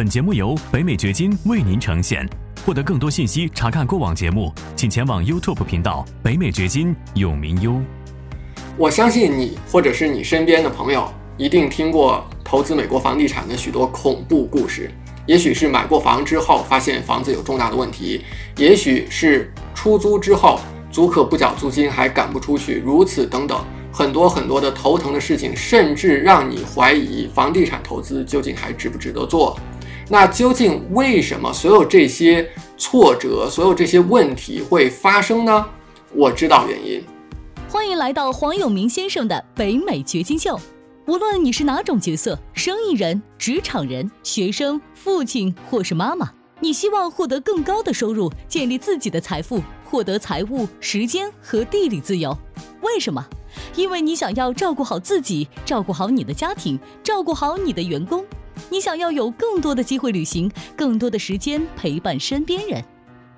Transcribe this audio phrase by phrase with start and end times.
[0.00, 2.26] 本节目由北美掘金为您呈现。
[2.64, 7.78] 获得更多信息，查看过往节目，请前往 YouTube 频道“北美掘金永明优”。
[8.78, 14.90] 我相信你或者是你身边的朋友一定听过投资美国房地产的许多恐怖故事。
[15.26, 18.24] 也许是买过房之后发现房子有重大的问题，
[18.56, 20.58] 也许是出租之后
[20.90, 23.62] 租客不缴租金还赶不出去，如此等等，
[23.92, 29.54] 很多很多的头疼的事情，甚至让你怀疑房地产投资究竟还值不值得做。
[30.12, 35.64] 那究竟为什么所有这些挫折、所有这些问题会发生呢？
[36.12, 37.00] 我知道原因。
[37.68, 40.58] 欢迎来到黄永明先生的北美掘金秀。
[41.06, 52.36] 无论你是哪种角色，生意人、职场人、学生、父亲或是妈妈，你希望获得更高的收入，建立自己的财富，获得财务、时间和地理自由。
[52.80, 53.24] 为什么？
[53.76, 58.24] 因为你想要照顾好自己，照顾好你的家庭，照顾好你的员工。
[58.72, 62.80] 你想要有更多的机会旅行，更多的时间陪伴身边人，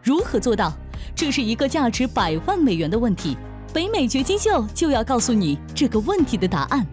[0.02, 0.70] 如何做到？
[1.14, 3.34] 这是一个价值百万美元的问题。
[3.72, 6.86] 北美掘金秀就要告诉你这个问题的答案。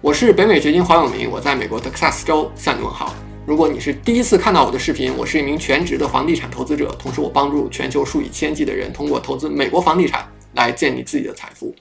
[0.00, 3.14] 我是北美掘金黄永明，我在美国德克萨斯州向你问好。
[3.44, 11.74] 如果你是第一次看到我的视频，我是一名全职的房地产投资者，同时我帮助全球数以千计的人通过投资美国房地产来建立自己的财富。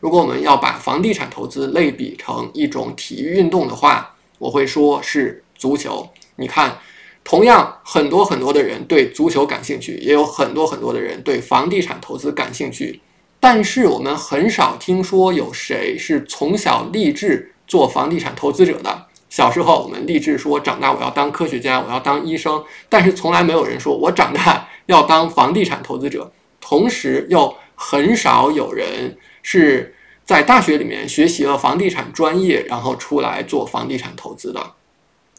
[0.00, 6.08] 如果我们要把房地产投资类比成一种体育运动的话，我会说是足球。
[6.36, 6.78] 你看，
[7.22, 13.02] 同样很多很多的人对足球感兴趣，也有很多很多的人对房地产投资感兴趣。
[13.38, 19.06] 但是我们很少听说有谁是从小立志做房地产投资者的。
[19.28, 22.64] 小时候我们立志说，长大我要当科学家，我要当医生。
[22.88, 26.32] 但是从来没有人说我长大要当房地产投资者。
[26.60, 29.94] 同时又很少有人是。
[30.30, 34.74] 在大学里面学习了房地产专业，然后出来做房地产投资的，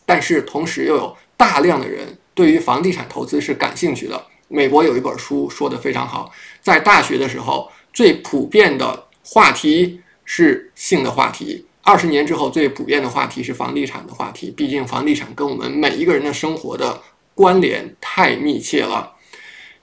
[0.06, 4.22] 但是同时又有大量的人对于房地产投资是感兴趣的。
[4.50, 14.52] 美国有一本书说的非常好，在大学的时候最普遍的话题是性的话题，二十年之后最普遍的话题是房地产的话题。
[14.52, 17.02] 毕竟房地产跟我们每一个人的生活的
[17.34, 19.14] 关联太密切了。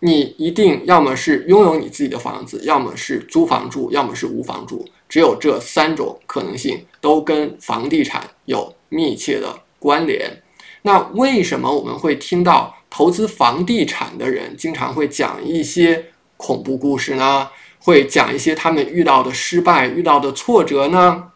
[0.00, 4.86] 你一定要么是拥有你自己的房子，要么是租房住，要么是无房住。
[5.08, 10.42] 只有这三种可能性都跟房地产有密切的关联。
[10.82, 17.50] 那为什么我们会听到投资房地产的人经常会讲一些恐怖故事呢？
[17.80, 21.32] 会讲一些他们遇到的失败、遇到的挫折呢？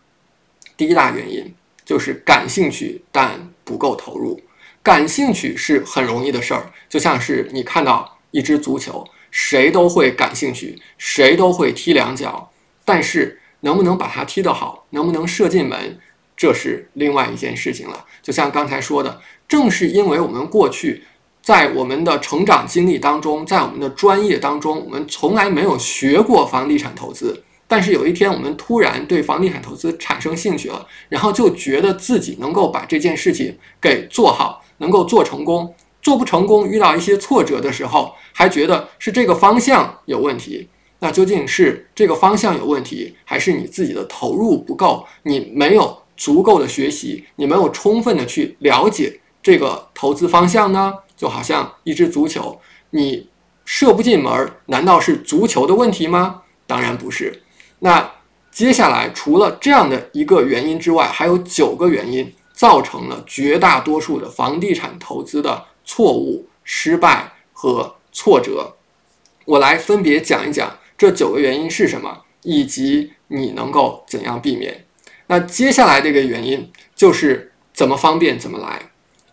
[0.76, 4.40] 第一大原因就是感兴趣但不够投入。
[4.82, 12.50] 感兴趣是很容易的事儿，就像是你看到一支足球，谁都会感兴趣，谁都会踢两脚，
[12.84, 13.40] 但是。
[13.62, 15.98] 能不能把它踢得好，能不能射进门，
[16.36, 18.04] 这是另外一件事情了。
[18.22, 21.02] 就像刚才说的，正是因为我们过去
[21.40, 27.42] 在我们的成长经历当中，在我们的专业当中，我们从来没有学过房地产投资。
[27.66, 35.74] 但是有一天，我们突然对房地产投资产生兴趣了，然后就觉得自己能够把这件事情给做好，能够做成功。
[36.02, 40.68] 做不成功，遇到一些挫折的时候，还觉得是这个方向有问题。
[41.02, 45.04] 那究竟是这个方向有问题，还是你自己的投入不够？
[45.24, 50.94] 你没有足够的学习，你没有充分的去了解这个投资方向呢？
[51.16, 52.60] 就好像一支足球，
[52.90, 53.28] 你
[53.64, 56.42] 射不进门，难道是足球的问题吗？
[56.68, 57.42] 当然不是。
[57.80, 58.08] 那
[58.52, 68.76] 接下来除了这样的一个原因之外，还有九个原因造成了绝大多数的房地产投资的错误、失败和挫折。
[69.44, 70.78] 我来分别讲一讲。
[71.02, 72.22] 这九个原因是什么？
[72.42, 74.84] 以及你能够怎样避免？
[75.26, 78.80] 那接下来这个原因就是怎么方便怎么来。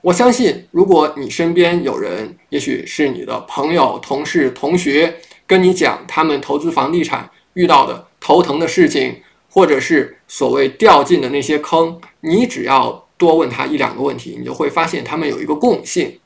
[0.02, 16.18] 我相信，如果你身边有人，也许是你的朋友、同事、同学，跟你讲他们投资房地产遇到的头疼的事情，或者是所谓掉进的那些坑，你只要多问他一两个问题，你就会发现他们有一个共性。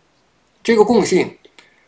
[0.63, 1.29] 这个共性。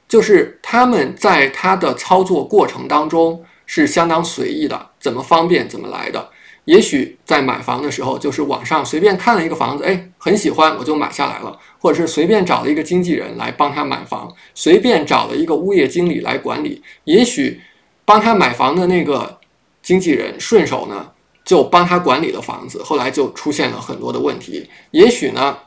[0.07, 6.29] 就是他们在他的操作过程当中是相当随意的，怎么方便怎么来的。
[6.65, 16.81] 也许在买房的时候，就是网上随便看了一个房子，哎，很喜欢，我就买下来了；或者是随便找了一个经纪人来帮他买房，随便找了一个物业经理来管理。
[17.03, 17.61] 也许
[18.03, 19.37] 帮他买房的那个
[19.83, 21.11] 经纪人顺手呢，
[21.43, 24.69] 就帮他管理了房子，后来就出现了很多的问题。
[24.91, 25.57] 也许呢，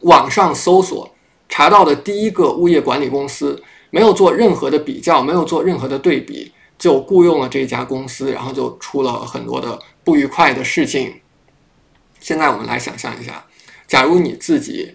[0.00, 1.14] 网上搜索。
[1.50, 11.14] 查到的第一个物业管理公司没有做任何的比较，没有做任何的对比，就雇佣了这家公司，然后就出了很多的不愉快的事情。
[12.20, 13.44] 现在我们来想象一下，
[13.86, 14.94] 假如你自己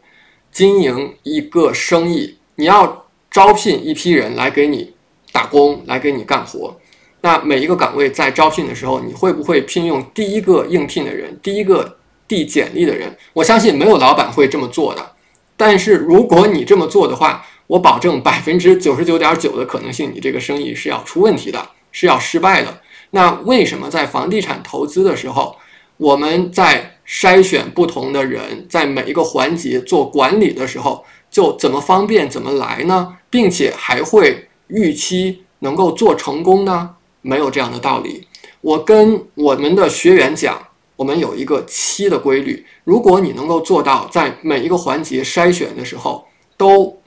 [0.51, 4.93] 经营一个生意，你要招聘一批人来给你
[5.31, 6.79] 打工，来给你干活。
[7.21, 11.97] 那每一个岗位在招聘的时候，你会不会聘用第一个应聘的人，第一个
[12.27, 13.17] 递简历的人？
[13.33, 15.11] 我相信没有老板会这么做的。
[15.55, 22.81] 但是如果你这么做的话，我保证百分之九十九点九的可能性，你这个生意是要出问题的，是要失败的。
[23.11, 25.55] 那为什么在房地产投资的时候，
[25.97, 33.17] 我们在筛选不同的人，在每一个环节做管理的时候，就怎么方便怎么来呢？
[33.29, 36.95] 并且还会预期能够做成功呢？
[37.21, 38.27] 没有这样的道理。
[38.61, 42.65] 我跟我们的学员讲，我们有一个七的规律。
[42.83, 46.25] 如果你能够做到在每一个环节筛选的时候
[46.57, 46.97] 都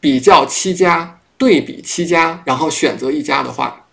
[0.00, 3.86] 比较七家，对比七家，然后选择一家的话，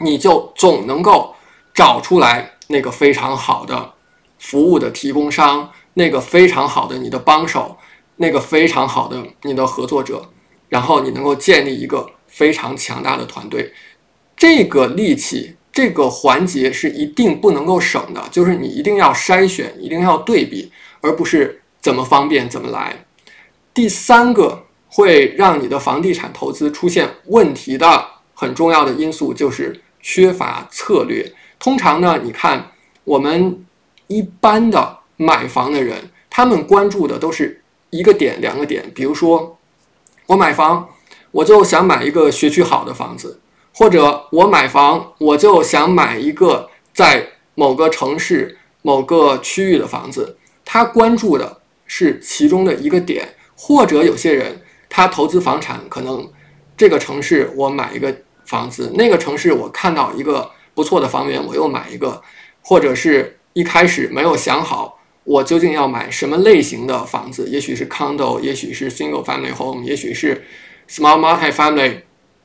[0.00, 1.34] 你就总能够
[1.74, 3.94] 找出来那个非常好的
[4.38, 7.76] 服务的提供商，那个非常好的你的帮手，
[8.16, 10.30] 那个非常好的你的合作者，
[10.68, 13.72] 然后你能够建立一个非常强大的团队。
[14.36, 20.70] 这个力气，这个环节是一定不能够省的，就是你一定要筛选，一定要对比，
[21.00, 23.06] 而不是怎么方便怎么来。
[23.72, 24.65] 第三个
[24.96, 31.34] 会让你的房地产投资出现问题的很重要的因素就是缺乏策略。
[31.58, 32.72] 通常呢，你看
[33.04, 33.62] 我们
[34.06, 37.60] 一般的买房的人，他们关注的都是
[37.90, 39.58] 一个点、两个点，比如说
[40.28, 40.88] 我买房，
[41.30, 43.40] 我就想买一个学区好的房子。
[43.74, 50.38] 或者我买房，我就想买一个在某个城市、某个区域的房子。
[50.64, 54.62] 他关注的是其中的一个点，或者有些人
[54.96, 56.26] 他投资房产，可能
[56.74, 58.16] 这个城市我买一个
[58.46, 62.22] 房子，那个城市我看到一个不错的房源，我又买一个，
[62.62, 70.42] 或者是一开始没有想好我究竟要买什么类型的房子，也许是 condo，也许是 single family home，也许是
[70.88, 71.98] small multi family。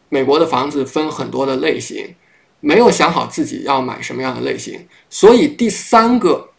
[0.09, 2.15] 美国的房子分很多的类型，
[2.59, 6.49] 没有想好自己要买什么样的类型，所以第三个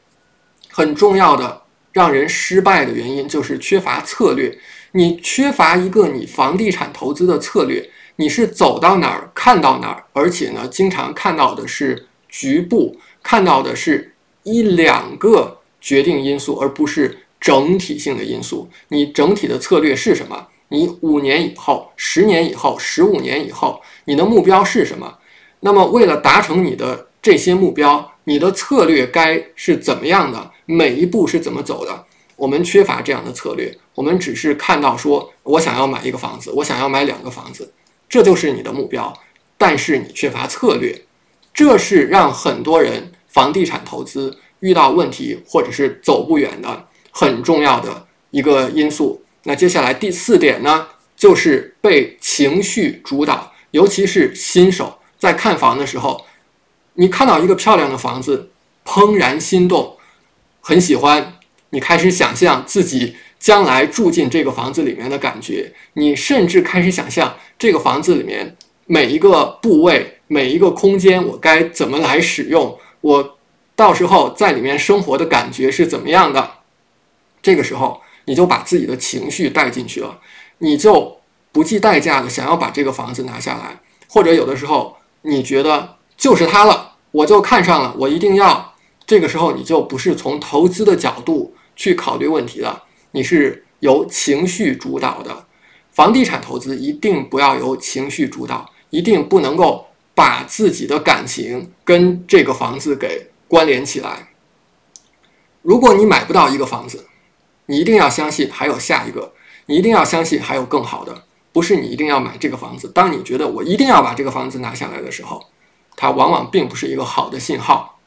[0.71, 4.59] 很重要的让人失败的原因就是缺乏策略。
[4.93, 18.69] 你缺乏一个你房地产投资的策略，你是走到哪儿看到哪儿，而且呢，经常看到的是局部，看到的是一两个决定因素，而不是整体性的因素。
[18.89, 20.49] 你整体的策略是什么？
[20.69, 25.19] 你五年以后、十年以后、十五年以后，你的目标是什么？
[25.61, 30.51] 那么，为了达成你的这些目标，你的策略该是怎么样的？
[30.67, 32.05] 每一步是怎么走的？
[32.43, 37.73] 我们缺乏这样的策略，我们只是看到说，我想要买一个房子，我想要买两个房子，
[38.09, 39.17] 这就是你的目标，
[39.57, 41.05] 但是你缺乏策略，
[41.55, 49.23] 这是让很多人房地产投资遇到问题或者是走不远的很重要的一个因素。
[49.45, 56.27] 那接下来第四点呢，就是被情绪主导，尤其是新手在看房的时候，
[56.95, 58.51] 你看到一个漂亮的房子，
[58.85, 59.97] 怦然心动，
[60.61, 61.35] 很喜欢，
[61.73, 73.39] 你开始想象自己将来住进这个房子里面的感觉，你甚至开始想象这个房子里面每一个部位、每一个空间，我该怎么来使用，我
[73.77, 76.51] 到时候在里面生活的感觉是怎么样的，
[77.43, 78.01] 这个时候。
[78.27, 80.21] 你就把自己的情绪带进去了，
[80.59, 81.19] 你就
[81.51, 88.75] 不计代价的想要把这个房子拿下来，或者有的时候你觉得就是它了，我就看上了，我一定要。
[89.05, 91.53] 这个时候你就不是从投资的角度
[91.83, 95.47] 去考虑问题了，你是由情绪主导的。
[95.91, 104.29] 房地产投资一定不要由情绪主导，一定不能够把自己的感情跟这个房子给关联起来。
[105.61, 107.05] 如果你买不到一个房子，
[107.67, 109.33] 你一定要相信还有下一个，
[109.67, 112.89] 你一定要相信还有更好的，不是你一定要买这个房子。
[112.95, 115.45] 当你觉得我一定要把这个房子拿下来的时候，
[115.97, 117.99] 它往往并不是一个好的信号。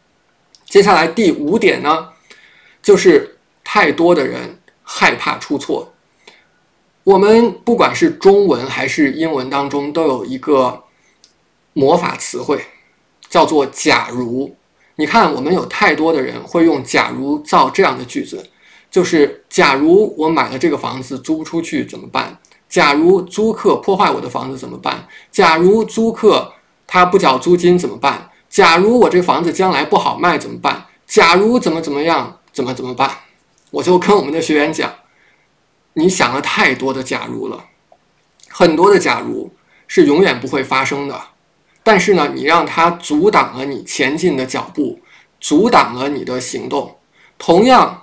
[0.63, 2.07] 接下来第五点呢，
[2.81, 3.34] 就是
[3.75, 5.91] 太多的人害怕出错。
[7.03, 10.83] 我们不管是中文还是英文当中，都有一个
[11.73, 12.67] 魔法词汇，
[13.27, 14.55] 叫做“假如”。
[14.95, 18.49] 你看，我们有太多的人会用“假如”造这样的句子。
[18.89, 22.39] 就是假如我买了这个房子租不出去怎么办？
[22.69, 25.05] 假如租客破坏我的房子怎么办？
[25.33, 26.53] 假如租客
[26.87, 28.29] 他不缴租金怎么办？
[28.49, 30.85] 假如我这房子将来不好卖怎么办？
[31.05, 33.11] 假如怎么怎么样怎么怎么办？
[33.75, 34.93] 我就跟我们的学员讲，
[35.93, 37.65] 你想了太多的假如了，
[38.49, 39.51] 很多的假如
[39.85, 41.19] 是永远不会发生的。
[41.83, 44.99] 但是呢，你让它阻挡了你前进的脚步，
[45.41, 46.97] 阻挡了你的行动。
[47.37, 48.01] 同样。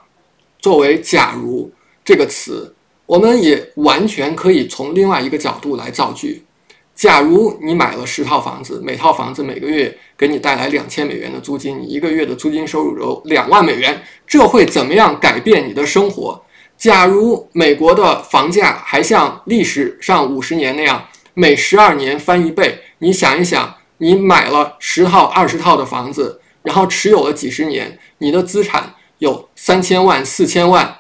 [0.59, 1.73] 作为“假如”
[2.05, 2.73] 这个词，
[3.05, 6.45] 我们也完全可以从另外一个角度来造句。
[6.95, 16.45] 假如你买了十套房子，每套房子每个月给你带来两千美元的租金，你一个月的租金收入有两万美元，这会怎么样改变你的生活？
[16.77, 30.99] 假如美国的房价还像历史上五十年那样，每十二年翻一倍，你想一想，你买了十套、二十套的房子，然后持有了几十年，你的资产有三千万、四千万，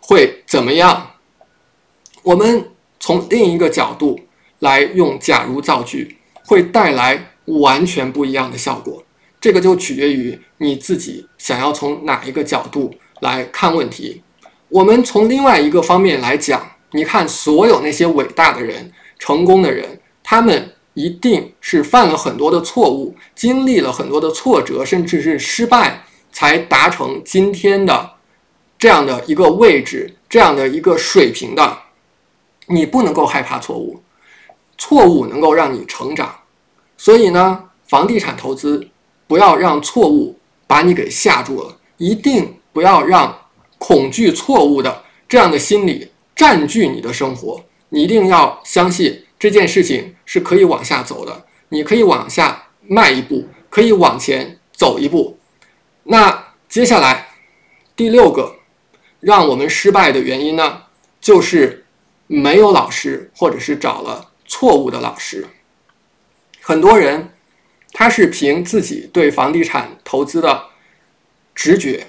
[0.00, 1.12] 会怎么样？
[2.22, 4.18] 我们从另一个角度。
[4.60, 9.02] 来用假如造句，会带来完全不一样的效果。
[9.40, 14.22] 这个就取决于你自己想要从哪一个角度来看问题。
[14.68, 28.14] 我们从另外一个方面来讲，你看所有那些伟大的人、成功的人，他们一定是犯了很多的错误，经历了很多的挫折，甚至是失败，才达成今天的
[28.76, 31.78] 这样的一个位置、这样的一个水平的。
[32.66, 34.02] 你不能够害怕错误。
[34.78, 36.34] 错误能够让你成长，
[36.96, 38.88] 所以呢，房地产投资
[39.26, 43.36] 不要让错误把你给吓住了，一定不要让
[43.76, 47.62] 恐惧错误的这样的心理占据你的生活。
[47.88, 55.38] 你一定要相信这件事情是可以往下走的，你可以往下迈一步，可以往前走一步。
[56.04, 57.28] 那接下来
[57.96, 58.56] 第六个
[59.20, 60.82] 让我们失败的原因呢，
[61.20, 61.84] 就是
[62.26, 64.27] 没有老师，或者是找了。
[64.48, 65.46] 错误的老师，
[66.62, 67.28] 很多人
[67.92, 70.64] 他是凭自己对房地产投资的
[71.54, 72.06] 直觉、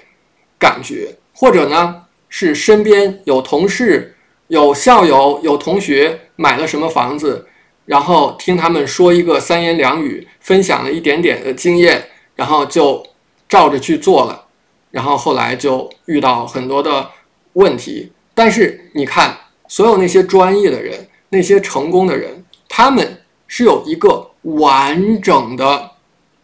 [0.58, 4.16] 感觉，或者呢是身边有同事、
[4.48, 7.46] 有校友、有同学买了什么房子，
[7.84, 13.06] 然后听他们说一个三言两语，分享了一点点的经验，然后就
[13.48, 14.46] 照着去做了，
[14.90, 17.10] 然后后来就遇到很多的
[17.52, 18.12] 问题。
[18.34, 19.36] 但是你看，
[19.68, 21.06] 所有那些专业的人。
[21.30, 25.92] 那些成功的人，他们是有一个完整的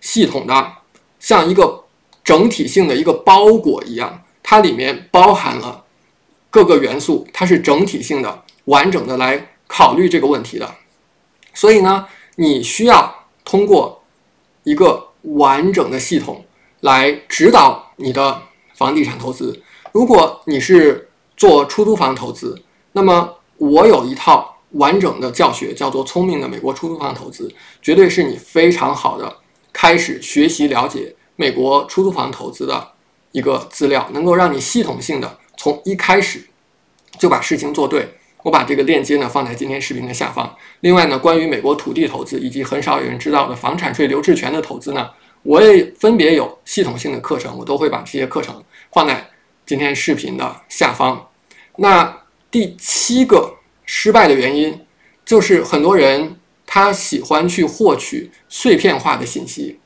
[0.01, 0.73] 系统的，
[1.19, 1.85] 像一个
[2.25, 5.85] 整体性的一个包裹一样，它里面包含了
[6.51, 10.73] 各个元素，它是整体性的、完整的来考虑这个问题的。
[11.53, 14.03] 所以呢，你需要通过
[14.63, 16.45] 一个完整的系统
[16.81, 18.43] 来指导你的
[18.75, 19.61] 房地产投资。
[19.91, 22.63] 如果你是做出租房投资，
[22.93, 24.53] 那么我有一套。
[24.73, 27.49] 完整的教学叫做《聪明的美国出租房投资》，
[27.81, 29.35] 绝对是你非常好的
[29.73, 32.93] 开始学习了解美国出租房投资的
[33.33, 36.45] 一个资料，能够让你系统性的从一开始
[37.19, 38.09] 就把事情做对。
[38.43, 40.55] 我把这个链接呢放在今天视频的下方。
[40.81, 45.11] 另外呢，关于美国土地投资以及很少有人知道的房产税留置权的投资呢，
[45.43, 49.29] 我也分别有系统性的课程，我都会把这些课程放在
[49.65, 51.29] 今天视频的下方。
[51.77, 53.56] 那第七个。
[53.87, 54.79] 失败的原因
[55.25, 59.79] 就是很多人他喜欢去获取碎片化的信息。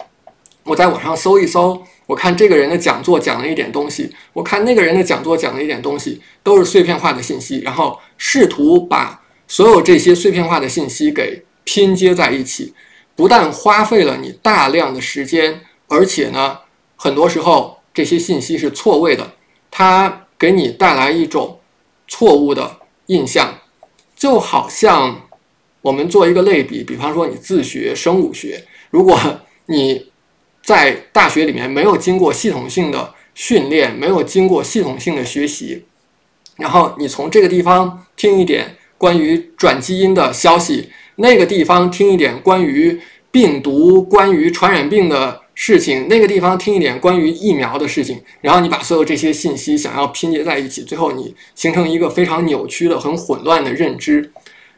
[0.65, 12.75] 我在网上搜一搜，我看这个人的讲座讲了一点东西，我看那个人的讲座讲了一点东西，都是碎片化的信息，然后试图把所有这些碎片化的信息给拼接在一起，
[13.17, 16.59] 不但花费了你大量的时间，而且呢，
[16.97, 19.33] 很多时候这些信息是错位的，
[19.71, 21.59] 它给你带来一种
[22.07, 23.55] 错误的印象。
[24.21, 25.29] 就好像
[25.81, 29.19] 我们做一个类比，比方说你自学生物学，如果
[29.65, 30.11] 你
[30.63, 35.85] 在大学里面没有经过系统性的训练，没有经过系统性的学习，
[36.57, 43.01] 然后你从这个地方听一点关于转基因的消息，那个地方听一点关于
[43.31, 45.41] 病毒、关于传染病的。
[45.63, 54.33] 事情那个地方听一点关于疫苗的事情，然后你把所有这些信息想要拼接在一起，最后你形成一个非常扭曲的、很混乱的认知。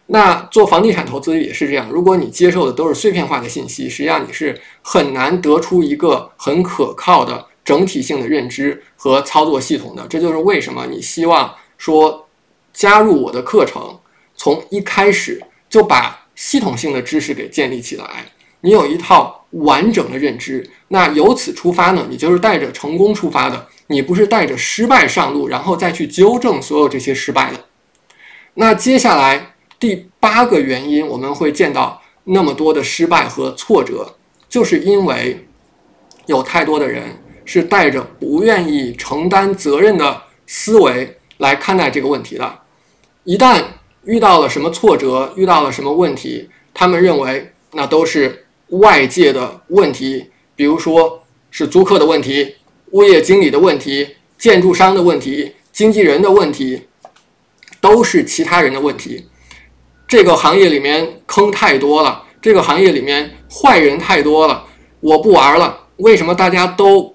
[0.06, 10.04] 那做房地产投资也是这样，如果你接受的都是碎片化的信息，实际上你是很难得出一个很可靠的整体性的认知和操作系统的。
[10.08, 12.26] 这就是为什么你希望说
[12.72, 14.00] 加入我的课程，
[14.34, 18.26] 从一开始就把系统性的知识给建立起来。
[18.62, 22.06] 你有一套完整的认知，那由此出发呢？
[22.08, 27.58] 你就是带着成功出发的，你不是带着失败上路，然后再去纠正所有这些失败的。
[28.54, 34.14] 那接下来第八个原因，我们会见到那么多的失败和挫折，
[34.48, 35.46] 就是因为
[36.26, 37.02] 有太多的人
[37.44, 42.60] 是带着不愿意承担责任的思维来看待这个问题的。
[43.24, 43.60] 一旦
[44.04, 48.41] 遇到了什么挫折，遇到了什么问题，他们认为那都是。
[48.72, 52.56] 外界的问题，比如说是租客的问题、
[52.92, 56.82] 物业经理的问题、建筑商的问题、经纪人的问题，
[57.80, 59.28] 都是其他人的问题。
[60.08, 64.66] 这个行业里面坑太多了，这个行业里面坏人太多了，
[65.00, 65.88] 我不玩了。
[65.96, 67.14] 为什么大家都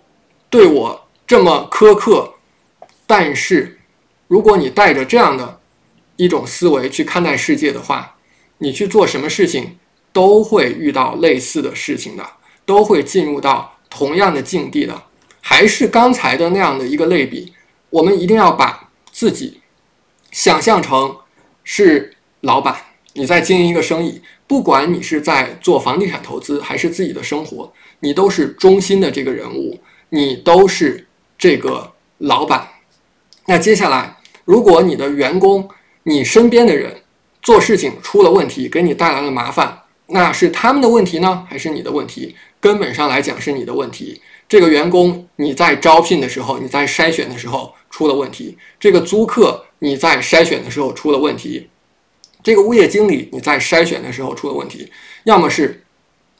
[0.49, 2.33] 对我这么苛刻？
[3.05, 3.79] 但是，
[4.27, 5.59] 如果你带着这样的
[6.17, 8.15] 一种思维去看待世界的话，
[8.59, 9.77] 你去做什么事情
[10.17, 12.25] 都会遇到类似的事情的，
[12.65, 15.03] 都会进入到同样的境地的。
[15.41, 17.53] 还是刚才的那样的一个类比，
[17.91, 19.62] 我们一定要把自己
[20.31, 21.15] 想象成
[21.63, 22.75] 是老板，
[23.13, 31.05] 你在经营一个生意，不管你是在做房地产投资还是自己的生活，你都是中心的这个人物，你都是
[31.38, 32.67] 这个老板。
[33.45, 35.69] 那接下来，如果你的员工、
[36.01, 37.03] 你身边的人
[37.43, 42.35] 做事情出了问题，给你带来了麻烦，那是他们的问题呢，还是你的问题？
[42.59, 44.21] 根本上来讲是你的问题。
[44.49, 51.67] 这个员工你在招聘的时候，你在筛选的时候出了问题；这个租客你在筛选的时候出了问题；
[52.41, 54.89] 这个物业经理你在筛选的时候出了问题。
[55.25, 55.83] 要么是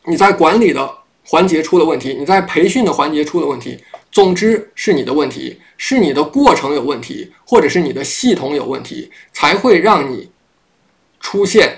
[0.06, 0.90] 你在管理的
[1.26, 3.78] 环节出了问题，你在培训的环节出了问题。
[4.10, 10.32] 总之是你的问题，是你的过程有问题，或者是你的系统有问题，才会让你
[11.20, 11.78] 出现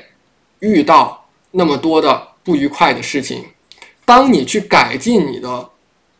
[0.60, 1.19] 遇到
[1.51, 3.46] 那么多的不愉快的事情。
[4.06, 5.70] 当你去改进你的。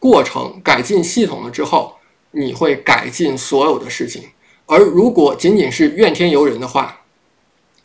[0.02, 1.98] 过程改进系统了之后，
[2.32, 4.24] 你会改进所有的事情。
[4.66, 7.02] 而如果仅仅是怨天尤人的话，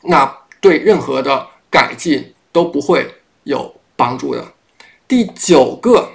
[0.03, 0.25] 那
[0.61, 4.47] 对任何的改进都不会有帮助的。
[5.09, 6.09] 第九个，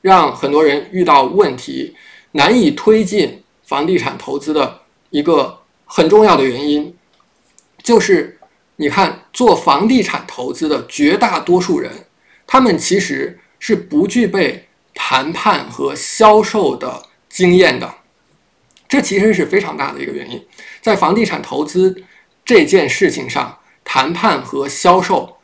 [0.00, 1.96] 让很多人遇到问题、
[2.30, 6.96] 难以推进房地产投资的一个很重要的原因，
[7.82, 8.38] 就是
[8.80, 11.92] 你看做房地产投资的绝大多数人，
[12.46, 14.66] 他们其实是不具备。
[14.92, 17.94] 谈判和销售的经验的，
[18.86, 20.44] 这其实是非常大的一个原因。
[20.82, 22.02] 在房地产投资
[22.44, 25.36] 这件事情上，谈判和销售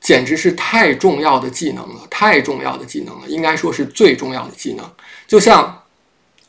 [0.00, 4.88] 简直是太重要的技能了，太重要的技能了，应该说是最重要的技能。
[5.26, 5.82] 就像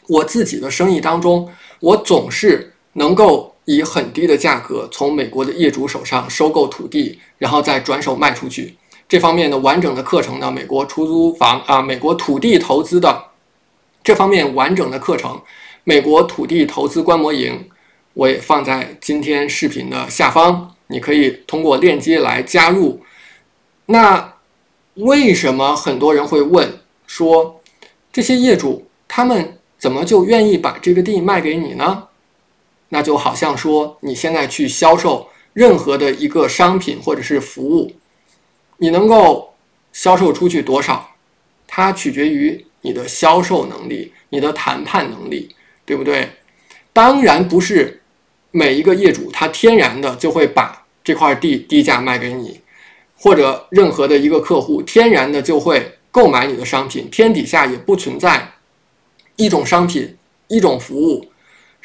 [0.08, 8.76] 我自己的生意当中，我总是能够以很低的价格从美国的业主手上收购土地，然后再转手卖出去。
[9.08, 13.26] 这方面的完整的课程呢，美国出租房啊，美国土地投资的
[14.04, 15.42] 这方面完整的课程，
[15.84, 17.70] 美国土地投资观摩营，
[18.14, 23.02] 我也放在今天视频的下方，你可以通过链接来加入。
[23.88, 24.34] 那
[24.96, 27.62] 为什么很多人会问说，
[28.12, 32.08] 这些业主他们怎么就愿意把这个地卖给你呢？
[32.96, 37.92] 那就好像说你现在去销售任何的一个商品或者是服务。
[38.78, 39.54] 你能够
[39.92, 41.10] 销售出去多少，
[41.68, 45.54] 它取决于你的销售能力、你的谈判能力，
[45.86, 46.30] 对不对？
[46.94, 48.02] 当然不是
[48.52, 52.62] 每一个业主他天然的就会把这块地低价卖给你，
[53.18, 57.10] 或者任何的一个客户天然的就会购买你的商品。
[57.12, 58.54] 天底下也不存在
[59.36, 60.16] 一种商品、
[60.48, 61.26] 一种服务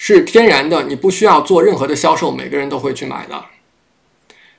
[0.02, 3.44] 是天然的，你不需要做任何的销售，每个人都会去买的。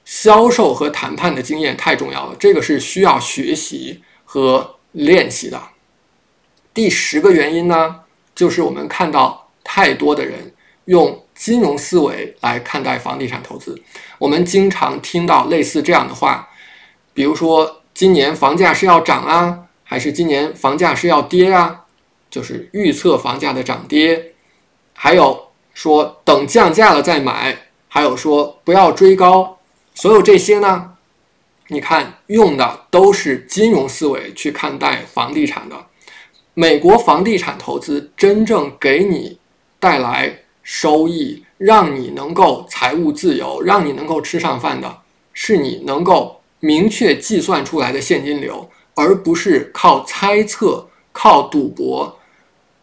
[0.05, 5.59] 销售和谈判的经验太重要了，这个是需要学习和练习的。
[6.75, 8.01] 第十个原因呢，
[8.35, 10.53] 就是我们看到太多的人
[10.85, 13.81] 用金融思维来看待房地产投资。
[14.19, 16.49] 我们经常听到类似这样的话，
[17.15, 21.85] 比如说今年房价是要涨啊，还是今年房价是要跌啊？
[22.29, 24.30] 就是预测房价的涨跌，
[25.03, 29.57] 还有说等降价了再买，还有说不要追高。
[29.95, 30.91] 所有这些呢，
[31.69, 35.75] 你看用的都是金融思维去看待房地产的。
[36.53, 39.39] 美国房地产投资真正给你
[39.79, 44.99] 带来收益，让你能够财务自由，让你能够吃上饭的，
[45.33, 52.19] 是你能够明确计算出来的现金流，而不是靠猜测、靠赌博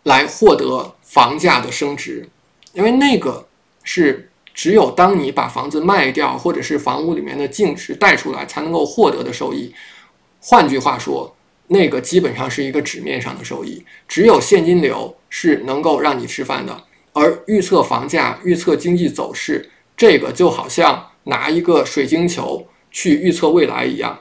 [0.02, 2.29] 来获得房价的升值，
[2.73, 3.47] 因为那个
[3.83, 4.25] 是。
[4.55, 9.73] 只有当你把房子卖掉，或者是房屋里面的净值带出来，才能够获得的收益。
[10.40, 11.33] 换句话说，
[11.68, 13.81] 那个基本上是一个纸面上的收益。
[14.09, 16.77] 只有现金流是能够让你吃饭的。
[17.12, 24.18] 而预测房价、预测经济走势，这个就好像拿一个水晶球去预测未来一样，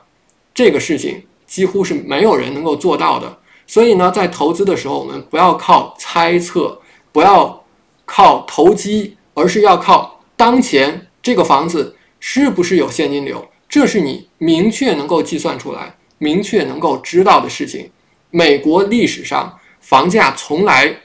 [0.54, 3.40] 这个事情几乎是没有人能够做到的。
[3.68, 7.64] 所以呢，在投资的时候，我们不要靠猜测，不要
[8.06, 10.22] 靠投机，而是要靠。
[10.36, 13.48] 当前这个房子是不是有现金流？
[13.68, 17.92] 这是你明确能够计算出来、明确能够知道的事情。
[18.30, 21.02] 美国历史上房价从来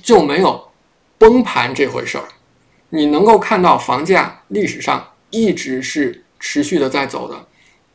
[0.00, 0.68] 就没有
[1.18, 2.28] 崩盘这回事儿，
[2.90, 7.46] 你能够看到房价历史上一直是持续的在走的，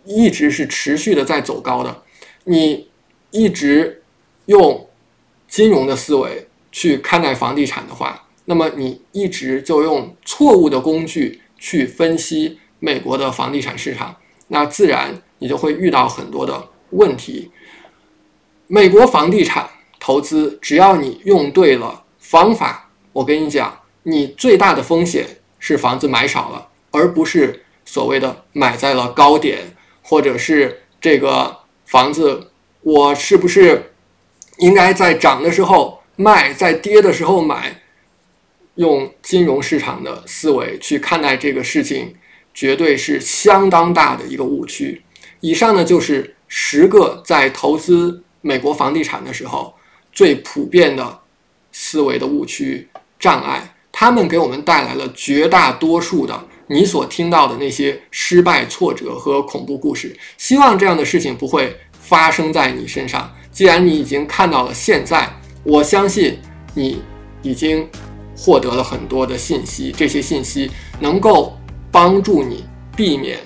[0.03, 2.03] 一直是持续的在走高的。
[2.43, 2.89] 你
[3.33, 4.03] 一直
[4.45, 4.87] 用
[5.47, 14.15] 金融的思维去看待房地产的话，那么你一直就用错误的工具去分析美国的房地产市场，
[14.49, 17.51] 那自然你就会遇到很多的问题。
[18.67, 19.67] 美国房地产
[19.99, 32.51] 投资，只要你用对了方法，我跟你讲，你最大的风险是房子买少了，而不是所谓的买在了高点，或者是这个房子
[32.83, 33.93] 我是不是
[34.57, 37.79] 应该在涨的时候卖，在跌的时候买？
[38.75, 42.15] 用金融市场的思维去看待这个事情，
[42.53, 45.03] 绝对是相当大的一个误区。
[45.41, 48.23] 以上呢，就是十个在投资。
[48.45, 49.73] 美国房地产的时候，
[50.11, 51.19] 最普遍的
[51.71, 60.13] 思维的误区障碍，他们给我们带来了绝大多数的你所听到的那些失败、挫折和恐怖故事。
[60.37, 61.73] 希望这样的事情不会
[62.13, 63.27] 发生在你身上。
[63.51, 65.27] 既然你已经看到了现在，
[65.63, 66.37] 我相信
[66.75, 67.01] 你
[67.41, 67.89] 已经
[68.37, 71.57] 获得了很多的信息，这些信息能够
[71.91, 73.39] 帮助你避免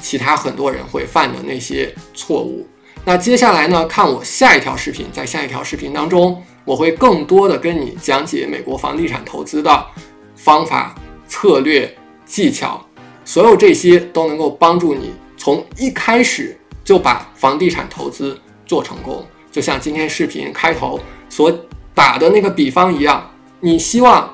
[0.00, 2.66] 其他很多人会犯的那些错误。
[3.04, 3.84] 那接下来呢？
[3.84, 9.86] 看我下一条视频，在下一条视频当中，我会更多的跟你讲解美国房地产投资的
[10.34, 10.94] 方法、
[11.28, 12.82] 策略、技巧，
[13.26, 19.26] 所有这些都能够帮助你从一开始就把房地产投资做成功。
[19.50, 21.52] 就像今天视频开头所
[21.92, 23.28] 打的那个比方一样，
[23.60, 24.32] 你希望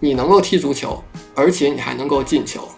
[0.00, 1.02] 你能够踢足球，
[1.34, 2.68] 而且你还能够进球。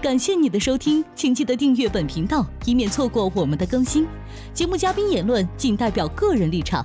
[0.00, 4.06] 感谢你的收听，请记得订阅本频道，以免错过我们的更新。
[4.54, 6.84] 节目嘉宾言论仅代表个人立场。